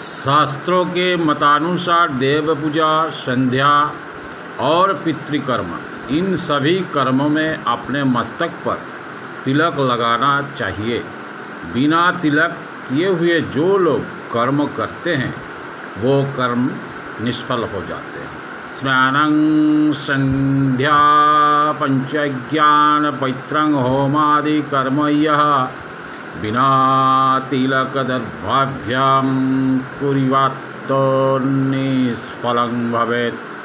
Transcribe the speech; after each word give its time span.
शास्त्रों 0.00 0.84
के 0.84 1.16
मतानुसार 1.16 2.08
देव 2.10 2.54
पूजा, 2.54 3.08
संध्या 3.08 3.90
और 4.60 4.94
पितृकर्म, 5.04 5.66
इन 6.16 6.34
सभी 6.34 6.74
कर्मों 6.94 7.28
में 7.28 7.64
अपने 7.64 8.04
मस्तक 8.04 8.48
पर 8.48 8.80
तिलक 9.44 9.78
लगाना 9.78 10.48
चाहिए। 10.56 11.04
बिना 11.74 12.12
तिलक 12.12 12.50
किए 12.88 13.08
हुए 13.08 13.40
जो 13.40 13.78
लोग 13.78 14.00
कर्म 14.32 14.66
करते 14.66 15.14
हैं, 15.14 15.34
वो 15.98 16.22
कर्म 16.36 16.70
निष्फल 17.22 17.58
हो 17.58 17.82
जाते 17.88 18.20
हैं। 18.20 18.30
स्नानं 18.72 19.92
संध्या 19.92 20.98
पंचज्ञान 21.72 23.10
पैत्रंग 23.10 23.74
होमादि 23.74 24.62
कर्म 24.62 25.06
यह 25.06 25.68
बिना 26.42 26.68
तिलकदद्भाव्यं 27.50 29.28
कुर्यात् 30.00 30.64
निष्फलं 30.90 32.74
भवेत्। 32.92 33.55